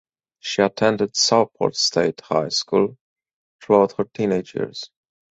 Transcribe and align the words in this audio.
She 0.39 0.63
attended 0.63 1.15
Southport 1.15 1.75
State 1.75 2.21
High 2.21 2.49
School 2.49 2.97
throughout 3.61 3.91
her 3.99 4.05
teenage 4.05 4.55
years. 4.55 4.89